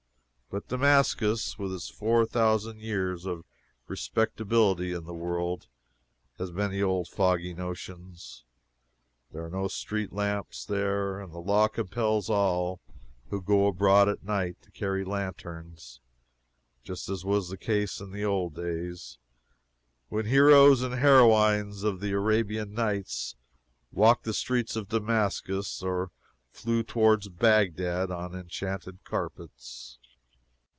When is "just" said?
16.83-17.07